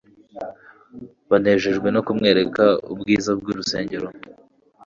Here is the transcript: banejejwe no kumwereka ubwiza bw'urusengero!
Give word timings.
banejejwe 1.29 1.87
no 1.95 2.01
kumwereka 2.07 2.63
ubwiza 2.91 3.31
bw'urusengero! 3.39 4.07